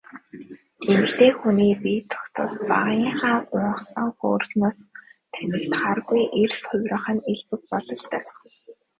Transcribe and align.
Эмэгтэй 0.89 1.31
хүний 1.39 1.73
бие 1.83 2.01
цогцос 2.11 2.53
багынхаа 2.69 3.37
гунхсан 3.51 4.07
хөөрхнөөс 4.17 4.77
танигдахгүй 5.33 6.21
эрс 6.41 6.59
хувирах 6.67 7.05
нь 7.15 7.25
элбэг 7.31 7.61
бололтой. 7.71 8.23